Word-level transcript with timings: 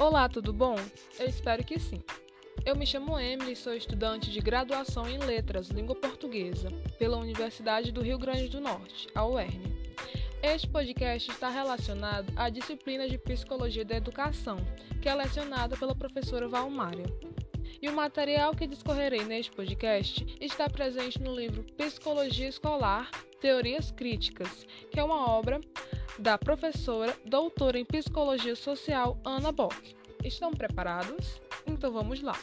Olá, 0.00 0.30
tudo 0.30 0.50
bom? 0.50 0.76
Eu 1.18 1.26
espero 1.28 1.62
que 1.62 1.78
sim. 1.78 2.02
Eu 2.64 2.74
me 2.74 2.86
chamo 2.86 3.20
Emily 3.20 3.52
e 3.52 3.56
sou 3.56 3.74
estudante 3.74 4.30
de 4.30 4.40
graduação 4.40 5.06
em 5.06 5.18
Letras, 5.18 5.68
Língua 5.68 5.94
Portuguesa, 5.94 6.70
pela 6.98 7.18
Universidade 7.18 7.92
do 7.92 8.00
Rio 8.00 8.18
Grande 8.18 8.48
do 8.48 8.62
Norte, 8.62 9.08
a 9.14 9.26
UERN. 9.26 9.60
Este 10.42 10.66
podcast 10.66 11.30
está 11.30 11.50
relacionado 11.50 12.32
à 12.34 12.48
disciplina 12.48 13.06
de 13.06 13.18
Psicologia 13.18 13.84
da 13.84 13.96
Educação, 13.96 14.56
que 15.02 15.08
é 15.10 15.14
lecionada 15.14 15.76
pela 15.76 15.94
professora 15.94 16.48
Valmária. 16.48 17.04
E 17.82 17.86
o 17.86 17.94
material 17.94 18.54
que 18.54 18.66
discorrerei 18.66 19.24
neste 19.24 19.52
podcast 19.52 20.24
está 20.40 20.66
presente 20.70 21.20
no 21.20 21.36
livro 21.36 21.62
Psicologia 21.76 22.48
Escolar 22.48 23.10
Teorias 23.38 23.90
Críticas, 23.90 24.66
que 24.90 24.98
é 24.98 25.04
uma 25.04 25.30
obra 25.30 25.60
da 26.20 26.36
professora 26.36 27.16
doutora 27.24 27.78
em 27.78 27.84
Psicologia 27.84 28.54
Social 28.54 29.18
Ana 29.24 29.50
Bock. 29.50 29.96
Estão 30.22 30.52
preparados? 30.52 31.40
Então 31.66 31.90
vamos 31.90 32.20
lá. 32.20 32.38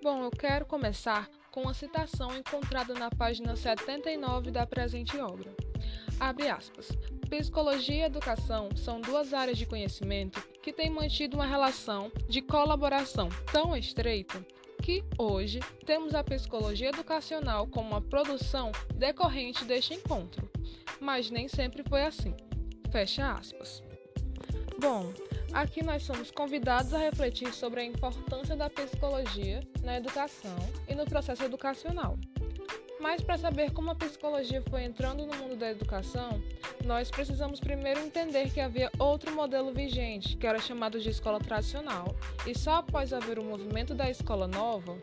Bom, 0.00 0.22
eu 0.22 0.30
quero 0.30 0.64
começar 0.64 1.28
com 1.50 1.62
uma 1.62 1.74
citação 1.74 2.36
encontrada 2.36 2.94
na 2.94 3.10
página 3.10 3.56
79 3.56 4.52
da 4.52 4.64
presente 4.64 5.18
obra. 5.18 5.52
Abre 6.20 6.48
aspas. 6.48 6.88
Psicologia 7.28 7.96
e 7.96 8.02
educação 8.02 8.68
são 8.76 9.00
duas 9.00 9.34
áreas 9.34 9.58
de 9.58 9.66
conhecimento 9.66 10.40
que 10.62 10.72
têm 10.72 10.90
mantido 10.90 11.36
uma 11.36 11.46
relação 11.46 12.10
de 12.28 12.40
colaboração 12.40 13.28
tão 13.52 13.76
estreita 13.76 14.44
que 14.82 15.04
hoje 15.18 15.60
temos 15.84 16.14
a 16.14 16.24
psicologia 16.24 16.88
educacional 16.88 17.66
como 17.66 17.90
uma 17.90 18.00
produção 18.00 18.72
decorrente 18.94 19.64
deste 19.64 19.94
encontro, 19.94 20.48
mas 21.00 21.30
nem 21.30 21.48
sempre 21.48 21.82
foi 21.88 22.02
assim. 22.02 22.34
Fecha 22.90 23.32
aspas. 23.32 23.82
Bom, 24.80 25.12
aqui 25.52 25.84
nós 25.84 26.04
somos 26.04 26.30
convidados 26.30 26.94
a 26.94 26.98
refletir 26.98 27.52
sobre 27.52 27.80
a 27.80 27.84
importância 27.84 28.56
da 28.56 28.70
psicologia 28.70 29.60
na 29.82 29.96
educação 29.96 30.56
e 30.88 30.94
no 30.94 31.04
processo 31.04 31.44
educacional. 31.44 32.18
Mas 33.00 33.22
para 33.22 33.38
saber 33.38 33.72
como 33.72 33.90
a 33.90 33.94
psicologia 33.94 34.62
foi 34.68 34.84
entrando 34.84 35.26
no 35.26 35.36
mundo 35.36 35.56
da 35.56 35.70
educação, 35.70 36.42
nós 36.84 37.10
precisamos 37.10 37.60
primeiro 37.60 38.00
entender 38.00 38.50
que 38.50 38.60
havia 38.60 38.90
outro 38.98 39.34
modelo 39.34 39.72
vigente, 39.72 40.36
que 40.36 40.46
era 40.46 40.58
chamado 40.58 41.00
de 41.00 41.10
escola 41.10 41.38
tradicional, 41.38 42.14
e 42.46 42.56
só 42.56 42.76
após 42.76 43.12
haver 43.12 43.38
o 43.38 43.44
movimento 43.44 43.94
da 43.94 44.08
escola 44.10 44.46
nova, 44.46 44.98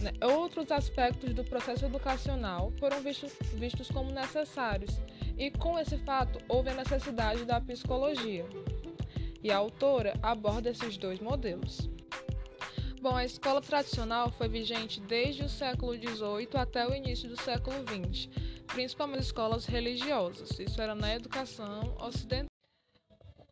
né, 0.00 0.12
outros 0.22 0.70
aspectos 0.72 1.32
do 1.32 1.44
processo 1.44 1.84
educacional 1.84 2.72
foram 2.78 3.00
vistos, 3.00 3.32
vistos 3.54 3.88
como 3.90 4.10
necessários, 4.10 5.00
e 5.38 5.50
com 5.50 5.78
esse 5.78 5.96
fato 5.98 6.38
houve 6.48 6.70
a 6.70 6.74
necessidade 6.74 7.44
da 7.44 7.60
psicologia. 7.60 8.44
E 9.42 9.50
a 9.50 9.56
autora 9.56 10.14
aborda 10.22 10.70
esses 10.70 10.96
dois 10.96 11.20
modelos. 11.20 11.91
Bom, 13.02 13.16
a 13.16 13.24
escola 13.24 13.60
tradicional 13.60 14.30
foi 14.30 14.46
vigente 14.46 15.00
desde 15.00 15.42
o 15.42 15.48
século 15.48 15.92
XVIII 15.92 16.56
até 16.56 16.86
o 16.86 16.94
início 16.94 17.28
do 17.28 17.36
século 17.36 17.78
XX, 17.78 18.28
principalmente 18.68 19.22
escolas 19.22 19.66
religiosas. 19.66 20.56
Isso 20.60 20.80
era 20.80 20.94
na 20.94 21.12
educação 21.12 21.96
ocidental. 21.98 22.46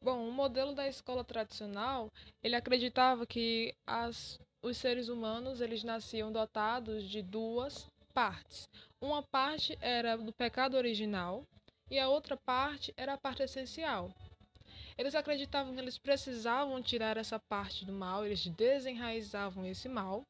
Bom, 0.00 0.28
o 0.28 0.30
modelo 0.30 0.72
da 0.72 0.86
escola 0.86 1.24
tradicional, 1.24 2.06
ele 2.44 2.54
acreditava 2.54 3.26
que 3.26 3.74
as, 3.84 4.38
os 4.62 4.76
seres 4.76 5.08
humanos 5.08 5.60
eles 5.60 5.82
nasciam 5.82 6.30
dotados 6.30 7.10
de 7.10 7.20
duas 7.20 7.88
partes. 8.14 8.68
Uma 9.02 9.20
parte 9.20 9.76
era 9.80 10.16
do 10.16 10.32
pecado 10.32 10.76
original 10.76 11.42
e 11.90 11.98
a 11.98 12.08
outra 12.08 12.36
parte 12.36 12.94
era 12.96 13.14
a 13.14 13.18
parte 13.18 13.42
essencial, 13.42 14.14
eles 14.96 15.14
acreditavam 15.14 15.74
que 15.74 15.80
eles 15.80 15.98
precisavam 15.98 16.82
tirar 16.82 17.16
essa 17.16 17.38
parte 17.38 17.84
do 17.84 17.92
mal, 17.92 18.24
eles 18.24 18.46
desenraizavam 18.46 19.66
esse 19.66 19.88
mal 19.88 20.26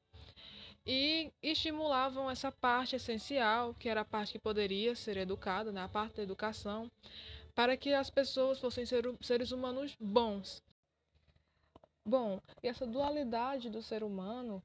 e 0.86 1.30
estimulavam 1.42 2.30
essa 2.30 2.50
parte 2.50 2.96
essencial, 2.96 3.74
que 3.74 3.88
era 3.88 4.00
a 4.00 4.04
parte 4.04 4.32
que 4.32 4.38
poderia 4.38 4.94
ser 4.94 5.16
educada, 5.16 5.72
né, 5.72 5.82
a 5.82 5.88
parte 5.88 6.16
da 6.16 6.22
educação, 6.22 6.90
para 7.54 7.76
que 7.76 7.92
as 7.92 8.10
pessoas 8.10 8.58
fossem 8.58 8.86
ser, 8.86 9.04
seres 9.20 9.52
humanos 9.52 9.96
bons. 10.00 10.62
Bom, 12.04 12.40
e 12.62 12.68
essa 12.68 12.86
dualidade 12.86 13.68
do 13.68 13.82
ser 13.82 14.02
humano, 14.02 14.62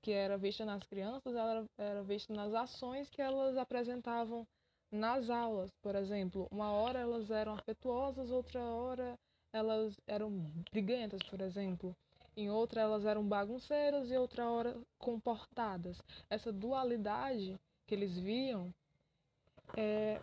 que 0.00 0.12
era 0.12 0.38
vista 0.38 0.64
nas 0.64 0.84
crianças, 0.84 1.34
ela 1.34 1.66
era 1.76 2.02
vista 2.02 2.32
nas 2.32 2.54
ações 2.54 3.10
que 3.10 3.20
elas 3.20 3.56
apresentavam 3.56 4.46
nas 4.90 5.28
aulas, 5.28 5.70
por 5.82 5.96
exemplo. 5.96 6.46
Uma 6.50 6.70
hora 6.70 7.00
elas 7.00 7.30
eram 7.30 7.54
afetuosas, 7.54 8.30
outra 8.30 8.60
hora 8.60 9.18
elas 9.56 9.98
eram 10.06 10.30
briguentas, 10.70 11.20
por 11.28 11.40
exemplo. 11.40 11.96
Em 12.36 12.50
outra, 12.50 12.82
elas 12.82 13.06
eram 13.06 13.26
bagunceiras 13.26 14.10
e 14.10 14.16
outra 14.16 14.48
hora 14.50 14.76
comportadas. 14.98 16.02
Essa 16.28 16.52
dualidade 16.52 17.58
que 17.86 17.94
eles 17.94 18.18
viam 18.18 18.72
é, 19.74 20.20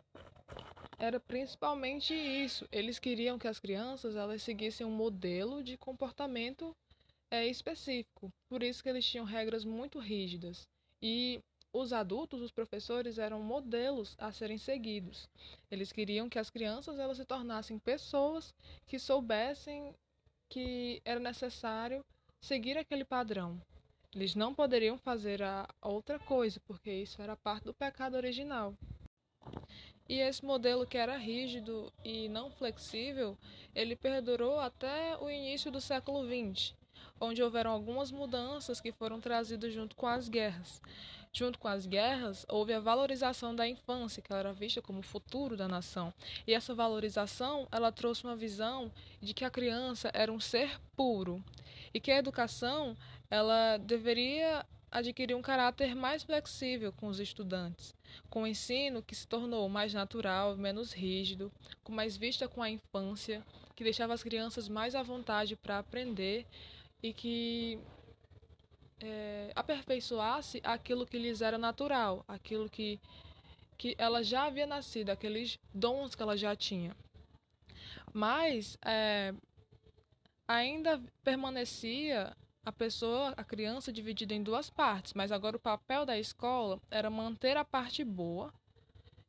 era 0.99 1.19
principalmente 1.19 2.13
isso. 2.13 2.67
Eles 2.71 2.99
queriam 2.99 3.39
que 3.39 3.47
as 3.47 3.59
crianças 3.59 4.15
elas 4.15 4.43
seguissem 4.43 4.85
um 4.85 4.91
modelo 4.91 5.63
de 5.63 5.75
comportamento 5.77 6.75
é, 7.31 7.47
específico. 7.47 8.31
Por 8.47 8.61
isso 8.61 8.83
que 8.83 8.89
eles 8.89 9.05
tinham 9.05 9.25
regras 9.25 9.65
muito 9.65 9.97
rígidas. 9.97 10.67
E 11.01 11.41
os 11.73 11.91
adultos, 11.91 12.41
os 12.41 12.51
professores, 12.51 13.17
eram 13.17 13.41
modelos 13.41 14.15
a 14.19 14.31
serem 14.31 14.59
seguidos. 14.59 15.27
Eles 15.71 15.91
queriam 15.91 16.29
que 16.29 16.37
as 16.37 16.51
crianças 16.51 16.99
elas 16.99 17.17
se 17.17 17.25
tornassem 17.25 17.79
pessoas 17.79 18.53
que 18.85 18.99
soubessem 18.99 19.93
que 20.47 21.01
era 21.03 21.19
necessário 21.19 22.05
seguir 22.39 22.77
aquele 22.77 23.03
padrão. 23.03 23.59
Eles 24.13 24.35
não 24.35 24.53
poderiam 24.53 24.95
fazer 24.99 25.41
a 25.41 25.67
outra 25.81 26.19
coisa, 26.19 26.59
porque 26.67 26.91
isso 26.91 27.19
era 27.19 27.35
parte 27.35 27.63
do 27.63 27.73
pecado 27.73 28.15
original. 28.15 28.77
E 30.07 30.19
esse 30.19 30.45
modelo 30.45 30.85
que 30.85 30.97
era 30.97 31.17
rígido 31.17 31.91
e 32.03 32.29
não 32.29 32.51
flexível, 32.51 33.35
ele 33.73 33.95
perdurou 33.95 34.59
até 34.59 35.17
o 35.17 35.29
início 35.29 35.71
do 35.71 35.81
século 35.81 36.23
XX, 36.23 36.75
onde 37.23 37.41
houveram 37.41 37.71
algumas 37.71 38.11
mudanças 38.11 38.81
que 38.81 38.91
foram 38.91 39.19
trazidas 39.19 39.73
junto 39.73 39.95
com 39.95 40.07
as 40.07 40.27
guerras. 40.27 40.81
Junto 41.31 41.57
com 41.57 41.67
as 41.67 41.87
guerras, 41.87 42.45
houve 42.47 42.73
a 42.73 42.79
valorização 42.79 43.55
da 43.55 43.67
infância, 43.67 44.21
que 44.21 44.31
era 44.31 44.53
vista 44.53 44.83
como 44.83 44.99
o 44.99 45.03
futuro 45.03 45.57
da 45.57 45.67
nação. 45.67 46.13
E 46.45 46.53
essa 46.53 46.75
valorização, 46.75 47.67
ela 47.71 47.91
trouxe 47.91 48.23
uma 48.23 48.35
visão 48.35 48.91
de 49.19 49.33
que 49.33 49.43
a 49.43 49.49
criança 49.49 50.11
era 50.13 50.31
um 50.31 50.39
ser 50.39 50.79
puro 50.95 51.43
e 51.91 51.99
que 51.99 52.11
a 52.11 52.19
educação, 52.19 52.95
ela 53.31 53.77
deveria 53.77 54.63
adquirir 54.91 55.35
um 55.35 55.41
caráter 55.41 55.95
mais 55.95 56.21
flexível 56.21 56.93
com 56.93 57.07
os 57.07 57.19
estudantes, 57.19 57.95
com 58.29 58.43
o 58.43 58.47
ensino 58.47 59.01
que 59.01 59.15
se 59.15 59.27
tornou 59.27 59.67
mais 59.67 59.91
natural, 59.91 60.55
menos 60.55 60.93
rígido, 60.93 61.51
com 61.83 61.91
mais 61.91 62.15
vista 62.15 62.47
com 62.47 62.61
a 62.61 62.69
infância, 62.69 63.43
que 63.75 63.83
deixava 63.83 64.13
as 64.13 64.21
crianças 64.21 64.69
mais 64.69 64.93
à 64.93 65.01
vontade 65.01 65.55
para 65.55 65.79
aprender 65.79 66.45
e 67.03 67.13
que 67.13 67.77
é, 69.01 69.51
aperfeiçoasse 69.53 70.61
aquilo 70.63 71.05
que 71.05 71.19
lhes 71.19 71.41
era 71.41 71.57
natural, 71.57 72.23
aquilo 72.25 72.69
que, 72.69 72.99
que 73.77 73.93
ela 73.97 74.23
já 74.23 74.45
havia 74.45 74.65
nascido, 74.65 75.09
aqueles 75.09 75.59
dons 75.73 76.15
que 76.15 76.23
ela 76.23 76.37
já 76.37 76.55
tinha. 76.55 76.95
Mas 78.13 78.77
é, 78.85 79.33
ainda 80.47 81.03
permanecia 81.21 82.35
a 82.65 82.71
pessoa, 82.71 83.33
a 83.35 83.43
criança, 83.43 83.91
dividida 83.91 84.33
em 84.33 84.41
duas 84.41 84.69
partes, 84.69 85.13
mas 85.13 85.33
agora 85.33 85.57
o 85.57 85.59
papel 85.59 86.05
da 86.05 86.17
escola 86.17 86.79
era 86.89 87.09
manter 87.09 87.57
a 87.57 87.65
parte 87.65 88.05
boa 88.05 88.53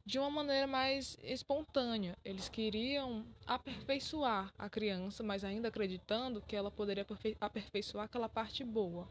de 0.04 0.18
uma 0.18 0.30
maneira 0.30 0.66
mais 0.66 1.16
espontânea. 1.22 2.16
Eles 2.24 2.48
queriam 2.48 3.24
aperfeiçoar 3.46 4.52
a 4.58 4.68
criança, 4.68 5.22
mas 5.22 5.44
ainda 5.44 5.68
acreditando 5.68 6.40
que 6.40 6.56
ela 6.56 6.70
poderia 6.70 7.06
aperfeiçoar 7.40 8.04
aquela 8.04 8.28
parte 8.28 8.64
boa 8.64 9.08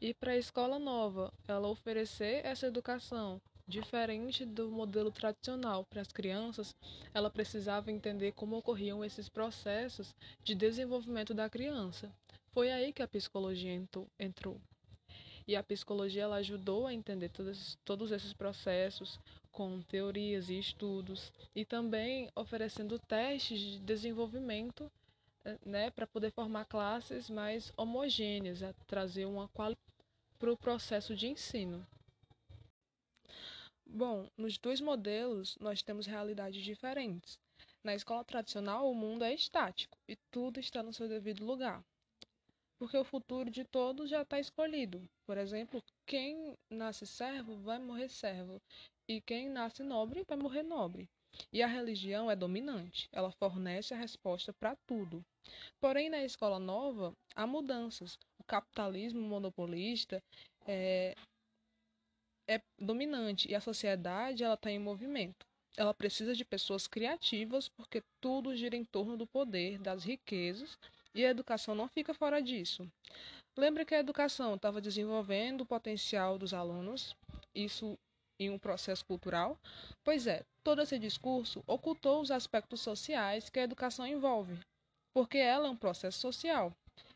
e 0.00 0.12
para 0.12 0.32
a 0.32 0.36
escola 0.36 0.78
nova, 0.78 1.32
ela 1.48 1.68
oferecer 1.68 2.44
essa 2.44 2.66
educação 2.66 3.40
diferente 3.66 4.44
do 4.44 4.70
modelo 4.70 5.10
tradicional 5.10 5.84
para 5.84 6.02
as 6.02 6.08
crianças, 6.08 6.74
ela 7.14 7.30
precisava 7.30 7.90
entender 7.90 8.32
como 8.32 8.56
ocorriam 8.56 9.04
esses 9.04 9.28
processos 9.28 10.14
de 10.44 10.54
desenvolvimento 10.54 11.32
da 11.32 11.48
criança. 11.48 12.12
Foi 12.52 12.70
aí 12.70 12.92
que 12.92 13.02
a 13.02 13.08
psicologia 13.08 13.72
entrou. 14.18 14.60
E 15.46 15.54
a 15.54 15.62
psicologia 15.62 16.24
ela 16.24 16.36
ajudou 16.36 16.86
a 16.86 16.92
entender 16.92 17.28
todos, 17.28 17.78
todos 17.84 18.10
esses 18.10 18.32
processos 18.32 19.20
com 19.52 19.80
teorias 19.82 20.50
e 20.50 20.58
estudos 20.58 21.32
e 21.54 21.64
também 21.64 22.28
oferecendo 22.34 22.98
testes 22.98 23.58
de 23.60 23.78
desenvolvimento 23.78 24.90
eh, 25.44 25.58
né, 25.64 25.90
para 25.90 26.06
poder 26.06 26.32
formar 26.32 26.64
classes 26.64 27.30
mais 27.30 27.72
homogêneas, 27.76 28.62
a 28.62 28.72
trazer 28.86 29.24
uma 29.24 29.48
qualidade 29.48 29.80
para 30.38 30.52
o 30.52 30.56
processo 30.56 31.14
de 31.14 31.28
ensino. 31.28 31.86
Bom, 33.86 34.28
nos 34.36 34.58
dois 34.58 34.80
modelos 34.80 35.56
nós 35.60 35.80
temos 35.80 36.06
realidades 36.06 36.62
diferentes. 36.62 37.38
Na 37.82 37.94
escola 37.94 38.24
tradicional, 38.24 38.90
o 38.90 38.94
mundo 38.94 39.22
é 39.22 39.32
estático 39.32 39.96
e 40.08 40.16
tudo 40.30 40.58
está 40.58 40.82
no 40.82 40.92
seu 40.92 41.08
devido 41.08 41.44
lugar. 41.44 41.84
Porque 42.78 42.96
o 42.96 43.04
futuro 43.04 43.50
de 43.50 43.64
todos 43.64 44.10
já 44.10 44.22
está 44.22 44.38
escolhido. 44.38 45.08
Por 45.26 45.38
exemplo, 45.38 45.82
quem 46.06 46.54
nasce 46.70 47.06
servo 47.06 47.56
vai 47.56 47.78
morrer 47.78 48.08
servo, 48.08 48.60
e 49.08 49.20
quem 49.20 49.48
nasce 49.48 49.82
nobre 49.82 50.24
vai 50.28 50.36
morrer 50.36 50.62
nobre. 50.62 51.08
E 51.52 51.62
a 51.62 51.66
religião 51.66 52.30
é 52.30 52.36
dominante, 52.36 53.08
ela 53.12 53.30
fornece 53.30 53.94
a 53.94 53.96
resposta 53.96 54.52
para 54.54 54.76
tudo. 54.86 55.24
Porém, 55.80 56.08
na 56.08 56.24
escola 56.24 56.58
nova, 56.58 57.12
há 57.34 57.46
mudanças. 57.46 58.18
O 58.38 58.44
capitalismo 58.44 59.20
monopolista 59.20 60.22
é, 60.66 61.14
é 62.48 62.60
dominante 62.78 63.50
e 63.50 63.54
a 63.54 63.60
sociedade 63.60 64.44
ela 64.44 64.54
está 64.54 64.70
em 64.70 64.78
movimento. 64.78 65.46
Ela 65.76 65.92
precisa 65.92 66.34
de 66.34 66.44
pessoas 66.44 66.86
criativas 66.86 67.68
porque 67.68 68.02
tudo 68.20 68.56
gira 68.56 68.76
em 68.76 68.84
torno 68.84 69.16
do 69.16 69.26
poder, 69.26 69.78
das 69.78 70.04
riquezas 70.04 70.78
e 71.16 71.24
a 71.24 71.30
educação 71.30 71.74
não 71.74 71.88
fica 71.88 72.12
fora 72.12 72.42
disso. 72.42 72.86
Lembra 73.56 73.84
que 73.84 73.94
a 73.94 74.00
educação 74.00 74.54
estava 74.54 74.80
desenvolvendo 74.80 75.62
o 75.62 75.66
potencial 75.66 76.36
dos 76.36 76.52
alunos, 76.52 77.16
isso 77.54 77.98
em 78.38 78.50
um 78.50 78.58
processo 78.58 79.04
cultural? 79.06 79.58
Pois 80.04 80.26
é, 80.26 80.44
todo 80.62 80.82
esse 80.82 80.98
discurso 80.98 81.64
ocultou 81.66 82.20
os 82.20 82.30
aspectos 82.30 82.80
sociais 82.80 83.48
que 83.48 83.58
a 83.58 83.62
educação 83.62 84.06
envolve, 84.06 84.60
porque 85.14 85.38
ela 85.38 85.68
é 85.68 85.70
um 85.70 85.76
processo 85.76 86.18
social. 86.20 86.70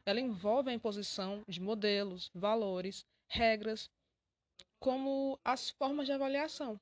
Ela 0.07 0.19
envolve 0.19 0.71
a 0.71 0.75
imposição 0.75 1.43
de 1.47 1.61
modelos, 1.61 2.31
valores, 2.35 3.05
regras, 3.29 3.91
como 4.79 5.39
as 5.45 5.69
formas 5.69 6.07
de 6.07 6.13
avaliação. 6.13 6.81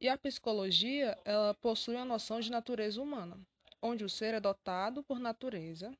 E 0.00 0.08
a 0.08 0.16
psicologia, 0.16 1.18
ela 1.24 1.54
possui 1.54 1.96
a 1.96 2.04
noção 2.04 2.38
de 2.38 2.50
natureza 2.50 3.02
humana, 3.02 3.36
onde 3.82 4.04
o 4.04 4.08
ser 4.08 4.34
é 4.34 4.40
dotado 4.40 5.02
por 5.02 5.18
natureza, 5.18 5.92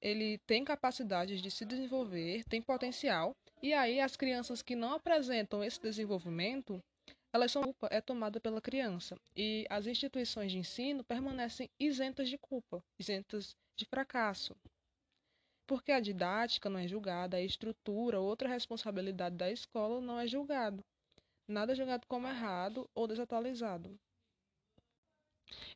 ele 0.00 0.38
tem 0.46 0.64
capacidade 0.64 1.40
de 1.40 1.50
se 1.50 1.64
desenvolver, 1.64 2.44
tem 2.44 2.62
potencial, 2.62 3.32
e 3.62 3.74
aí 3.74 4.00
as 4.00 4.16
crianças 4.16 4.62
que 4.62 4.76
não 4.76 4.92
apresentam 4.94 5.64
esse 5.64 5.80
desenvolvimento, 5.80 6.80
elas 7.32 7.50
são 7.50 7.62
culpa 7.62 7.88
é 7.90 8.00
tomada 8.00 8.40
pela 8.40 8.60
criança, 8.60 9.16
e 9.36 9.66
as 9.68 9.86
instituições 9.86 10.52
de 10.52 10.58
ensino 10.58 11.02
permanecem 11.04 11.68
isentas 11.80 12.28
de 12.28 12.38
culpa, 12.38 12.80
isentas 12.98 13.56
de 13.76 13.84
fracasso 13.84 14.54
porque 15.68 15.92
a 15.92 16.00
didática 16.00 16.70
não 16.70 16.80
é 16.80 16.88
julgada, 16.88 17.36
a 17.36 17.42
estrutura, 17.42 18.18
outra 18.18 18.48
responsabilidade 18.48 19.36
da 19.36 19.50
escola 19.50 20.00
não 20.00 20.18
é 20.18 20.26
julgado. 20.26 20.82
Nada 21.46 21.72
é 21.72 21.74
julgado 21.74 22.06
como 22.08 22.26
errado 22.26 22.88
ou 22.94 23.06
desatualizado. 23.06 23.94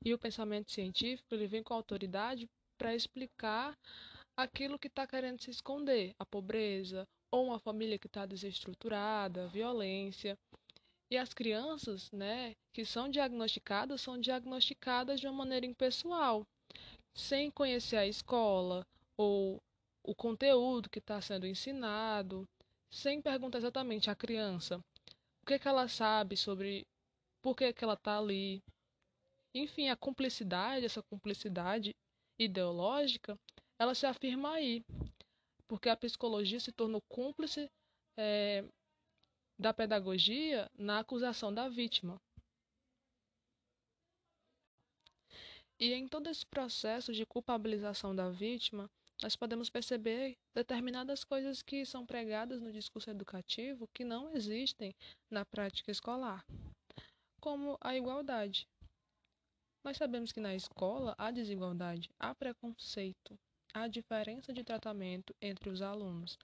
E 0.04 0.12
o 0.12 0.18
pensamento 0.18 0.70
científico 0.70 1.34
ele 1.34 1.46
vem 1.46 1.62
com 1.62 1.74
autoridade 1.74 2.48
para 2.78 2.94
explicar 2.94 3.76
aquilo 4.36 4.78
que 4.78 4.88
está 4.88 5.06
querendo 5.06 5.40
se 5.42 5.50
esconder, 5.50 6.14
a 6.18 6.24
pobreza, 6.24 7.06
ou 7.30 7.46
uma 7.46 7.58
família 7.58 7.98
que 7.98 8.06
está 8.06 8.26
desestruturada, 8.26 9.48
violência. 9.48 10.38
E 11.10 11.16
as 11.16 11.34
crianças, 11.34 12.10
né, 12.10 12.54
que 12.72 12.84
são 12.84 13.08
diagnosticadas, 13.08 14.00
são 14.00 14.18
diagnosticadas 14.18 15.20
de 15.20 15.26
uma 15.26 15.34
maneira 15.34 15.66
impessoal, 15.66 16.46
sem 17.14 17.50
conhecer 17.50 17.96
a 17.96 18.06
escola 18.06 18.86
ou 19.16 19.62
o 20.02 20.14
conteúdo 20.14 20.88
que 20.90 20.98
está 20.98 21.20
sendo 21.20 21.46
ensinado, 21.46 22.48
sem 22.90 23.20
perguntar 23.20 23.58
exatamente 23.58 24.10
à 24.10 24.14
criança 24.14 24.82
o 25.42 25.46
que, 25.46 25.58
que 25.58 25.68
ela 25.68 25.88
sabe 25.88 26.36
sobre 26.36 26.86
por 27.42 27.56
que, 27.56 27.72
que 27.72 27.82
ela 27.82 27.94
está 27.94 28.18
ali. 28.18 28.62
Enfim, 29.54 29.88
a 29.88 29.96
cumplicidade, 29.96 30.86
essa 30.86 31.02
cumplicidade 31.02 31.94
ideológica, 32.38 33.38
ela 33.78 33.94
se 33.94 34.06
afirma 34.06 34.52
aí, 34.52 34.82
porque 35.68 35.88
a 35.88 35.96
psicologia 35.96 36.58
se 36.58 36.72
tornou 36.72 37.02
cúmplice 37.02 37.70
é, 38.16 38.64
da 39.58 39.72
pedagogia 39.74 40.70
na 40.78 41.00
acusação 41.00 41.52
da 41.52 41.68
vítima. 41.68 42.20
E 45.78 45.92
em 45.92 46.06
todo 46.06 46.28
esse 46.28 46.46
processo 46.46 47.12
de 47.12 47.26
culpabilização 47.26 48.14
da 48.14 48.30
vítima, 48.30 48.88
nós 49.20 49.36
podemos 49.36 49.68
perceber 49.68 50.36
determinadas 50.54 51.24
coisas 51.24 51.60
que 51.60 51.84
são 51.84 52.06
pregadas 52.06 52.60
no 52.60 52.72
discurso 52.72 53.10
educativo 53.10 53.88
que 53.92 54.04
não 54.04 54.32
existem 54.32 54.94
na 55.30 55.44
prática 55.44 55.90
escolar, 55.90 56.44
como 57.40 57.76
a 57.80 57.96
igualdade. 57.96 58.66
Nós 59.84 59.96
sabemos 59.96 60.30
que 60.30 60.40
na 60.40 60.54
escola 60.54 61.12
há 61.18 61.32
desigualdade, 61.32 62.08
há 62.18 62.32
preconceito, 62.32 63.36
há 63.74 63.88
diferença 63.88 64.52
de 64.52 64.62
tratamento 64.62 65.34
entre 65.42 65.68
os 65.68 65.82
alunos. 65.82 66.38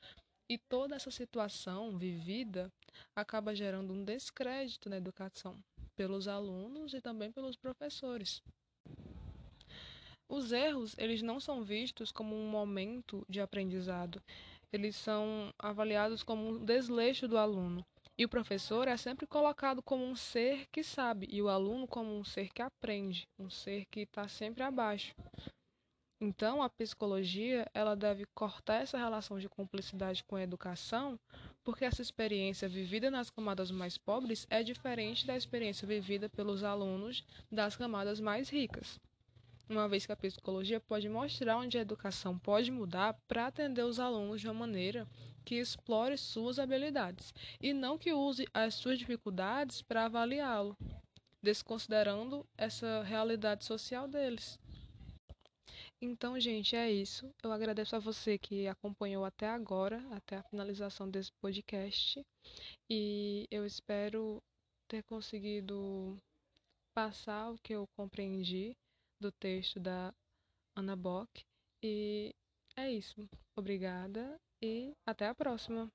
E 0.48 0.58
toda 0.58 0.96
essa 0.96 1.10
situação 1.10 1.96
vivida 1.96 2.72
acaba 3.14 3.54
gerando 3.54 3.92
um 3.92 4.04
descrédito 4.04 4.90
na 4.90 4.96
educação, 4.96 5.54
pelos 5.94 6.26
alunos 6.26 6.94
e 6.94 7.00
também 7.00 7.30
pelos 7.30 7.54
professores. 7.54 8.42
Os 10.28 10.50
erros, 10.50 10.96
eles 10.98 11.22
não 11.22 11.38
são 11.38 11.62
vistos 11.62 12.10
como 12.10 12.34
um 12.34 12.48
momento 12.50 13.24
de 13.28 13.40
aprendizado. 13.40 14.20
Eles 14.72 14.96
são 14.96 15.54
avaliados 15.58 16.24
como 16.24 16.48
um 16.48 16.64
desleixo 16.64 17.28
do 17.28 17.38
aluno. 17.38 17.86
E 18.18 18.24
o 18.24 18.28
professor 18.28 18.88
é 18.88 18.96
sempre 18.96 19.28
colocado 19.28 19.80
como 19.80 20.04
um 20.04 20.16
ser 20.16 20.66
que 20.72 20.82
sabe 20.82 21.28
e 21.30 21.40
o 21.40 21.48
aluno 21.48 21.86
como 21.86 22.18
um 22.18 22.24
ser 22.24 22.48
que 22.52 22.60
aprende, 22.60 23.28
um 23.38 23.48
ser 23.48 23.86
que 23.86 24.00
está 24.00 24.26
sempre 24.26 24.64
abaixo. 24.64 25.14
Então, 26.20 26.60
a 26.60 26.68
psicologia 26.68 27.64
ela 27.72 27.94
deve 27.94 28.26
cortar 28.34 28.82
essa 28.82 28.98
relação 28.98 29.38
de 29.38 29.48
cumplicidade 29.48 30.24
com 30.24 30.34
a 30.34 30.42
educação, 30.42 31.16
porque 31.62 31.84
essa 31.84 32.02
experiência 32.02 32.68
vivida 32.68 33.08
nas 33.08 33.30
camadas 33.30 33.70
mais 33.70 33.96
pobres 33.96 34.48
é 34.50 34.64
diferente 34.64 35.24
da 35.24 35.36
experiência 35.36 35.86
vivida 35.86 36.28
pelos 36.28 36.64
alunos 36.64 37.24
das 37.52 37.76
camadas 37.76 38.18
mais 38.18 38.48
ricas 38.48 38.98
uma 39.68 39.88
vez 39.88 40.06
que 40.06 40.12
a 40.12 40.16
psicologia 40.16 40.80
pode 40.80 41.08
mostrar 41.08 41.58
onde 41.58 41.76
a 41.76 41.82
educação 41.82 42.38
pode 42.38 42.70
mudar 42.70 43.14
para 43.26 43.46
atender 43.46 43.84
os 43.84 44.00
alunos 44.00 44.40
de 44.40 44.48
uma 44.48 44.54
maneira 44.54 45.06
que 45.44 45.56
explore 45.56 46.16
suas 46.16 46.58
habilidades 46.58 47.32
e 47.60 47.72
não 47.72 47.98
que 47.98 48.12
use 48.12 48.46
as 48.54 48.74
suas 48.74 48.98
dificuldades 48.98 49.82
para 49.82 50.06
avaliá-lo, 50.06 50.76
desconsiderando 51.42 52.46
essa 52.56 53.02
realidade 53.02 53.64
social 53.64 54.08
deles. 54.08 54.58
Então, 56.00 56.38
gente, 56.38 56.76
é 56.76 56.90
isso. 56.90 57.28
Eu 57.42 57.50
agradeço 57.50 57.96
a 57.96 57.98
você 57.98 58.38
que 58.38 58.68
acompanhou 58.68 59.24
até 59.24 59.48
agora, 59.48 60.00
até 60.12 60.36
a 60.36 60.42
finalização 60.44 61.10
desse 61.10 61.32
podcast, 61.40 62.24
e 62.88 63.46
eu 63.50 63.66
espero 63.66 64.40
ter 64.86 65.02
conseguido 65.02 66.16
passar 66.94 67.50
o 67.50 67.58
que 67.58 67.72
eu 67.72 67.86
compreendi 67.96 68.76
do 69.20 69.32
texto 69.32 69.80
da 69.80 70.14
Ana 70.76 70.96
Bock. 70.96 71.44
E 71.82 72.34
é 72.76 72.90
isso. 72.90 73.28
Obrigada 73.56 74.40
e 74.62 74.94
até 75.06 75.26
a 75.26 75.34
próxima. 75.34 75.90